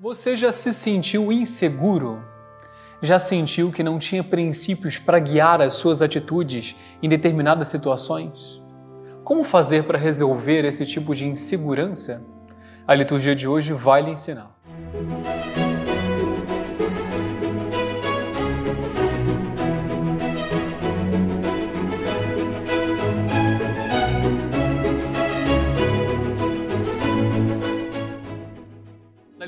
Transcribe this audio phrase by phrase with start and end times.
[0.00, 2.22] Você já se sentiu inseguro?
[3.02, 8.62] Já sentiu que não tinha princípios para guiar as suas atitudes em determinadas situações?
[9.24, 12.24] Como fazer para resolver esse tipo de insegurança?
[12.86, 14.56] A liturgia de hoje vai lhe ensinar.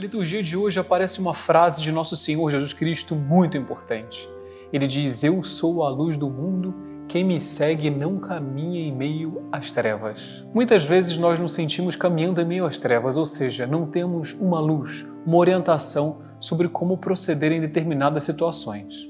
[0.00, 4.28] Liturgia de hoje aparece uma frase de nosso Senhor Jesus Cristo muito importante.
[4.72, 6.74] Ele diz: Eu sou a luz do mundo,
[7.06, 10.44] quem me segue não caminha em meio às trevas.
[10.54, 14.58] Muitas vezes nós nos sentimos caminhando em meio às trevas, ou seja, não temos uma
[14.58, 19.06] luz, uma orientação sobre como proceder em determinadas situações.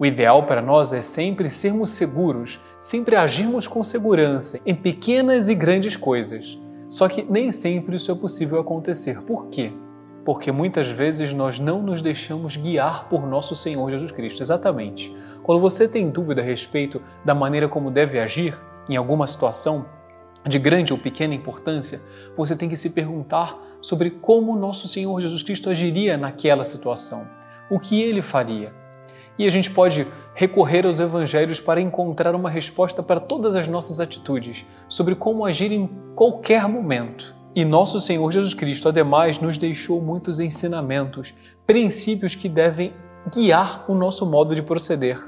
[0.00, 5.54] O ideal para nós é sempre sermos seguros, sempre agirmos com segurança em pequenas e
[5.54, 6.58] grandes coisas.
[6.90, 9.24] Só que nem sempre isso é possível acontecer.
[9.26, 9.72] Por quê?
[10.24, 14.42] Porque muitas vezes nós não nos deixamos guiar por nosso Senhor Jesus Cristo.
[14.42, 15.14] Exatamente.
[15.42, 19.86] Quando você tem dúvida a respeito da maneira como deve agir em alguma situação
[20.46, 22.00] de grande ou pequena importância,
[22.36, 27.26] você tem que se perguntar sobre como nosso Senhor Jesus Cristo agiria naquela situação,
[27.70, 28.72] o que ele faria.
[29.38, 34.00] E a gente pode recorrer aos evangelhos para encontrar uma resposta para todas as nossas
[34.00, 37.37] atitudes, sobre como agir em qualquer momento.
[37.54, 41.34] E nosso Senhor Jesus Cristo, ademais, nos deixou muitos ensinamentos,
[41.66, 42.92] princípios que devem
[43.32, 45.18] guiar o nosso modo de proceder.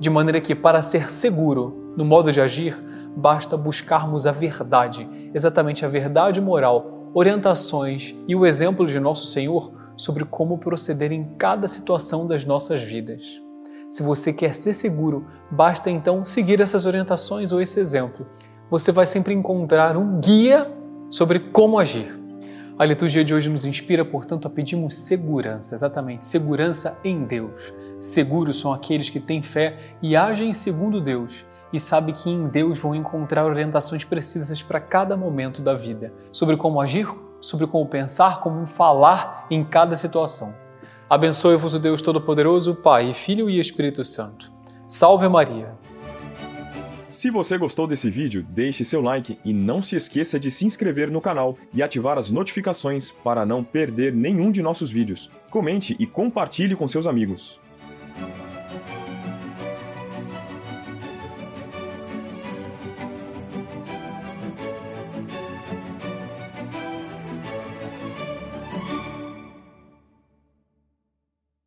[0.00, 2.76] De maneira que, para ser seguro no modo de agir,
[3.16, 9.72] basta buscarmos a verdade, exatamente a verdade moral, orientações e o exemplo de nosso Senhor
[9.96, 13.22] sobre como proceder em cada situação das nossas vidas.
[13.90, 18.26] Se você quer ser seguro, basta então seguir essas orientações ou esse exemplo.
[18.70, 20.66] Você vai sempre encontrar um guia
[21.12, 22.18] sobre como agir.
[22.78, 27.70] A liturgia de hoje nos inspira, portanto, a pedirmos segurança, exatamente, segurança em Deus.
[28.00, 32.78] Seguros são aqueles que têm fé e agem segundo Deus e sabem que em Deus
[32.78, 37.06] vão encontrar orientações precisas para cada momento da vida, sobre como agir,
[37.42, 40.54] sobre como pensar, como falar em cada situação.
[41.10, 44.50] Abençoe-vos o Deus Todo-Poderoso, Pai, Filho e Espírito Santo.
[44.86, 45.81] Salve Maria!
[47.12, 51.10] Se você gostou desse vídeo, deixe seu like e não se esqueça de se inscrever
[51.10, 55.30] no canal e ativar as notificações para não perder nenhum de nossos vídeos.
[55.50, 57.60] Comente e compartilhe com seus amigos.